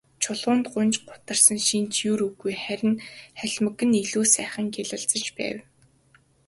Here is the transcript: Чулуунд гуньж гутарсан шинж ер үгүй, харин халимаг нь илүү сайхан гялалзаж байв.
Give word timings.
Чулуунд 0.21 0.65
гуньж 0.73 0.95
гутарсан 1.09 1.59
шинж 1.67 1.95
ер 2.13 2.19
үгүй, 2.27 2.53
харин 2.63 2.93
халимаг 3.39 3.77
нь 3.87 3.99
илүү 4.03 4.25
сайхан 4.35 4.65
гялалзаж 4.75 5.25
байв. 5.37 5.57